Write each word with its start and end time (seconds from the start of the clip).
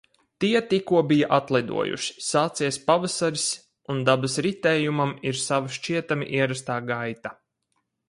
Tie 0.43 0.59
tikko 0.69 1.01
bija 1.11 1.27
atlidojuši. 1.37 2.15
Sācies 2.29 2.81
pavasaris, 2.89 3.45
un 3.95 4.03
dabas 4.11 4.41
ritējumam 4.49 5.15
ir 5.33 5.41
sava 5.47 5.75
šķietami 5.81 6.33
ierastā 6.43 6.85
gaita. 6.93 7.39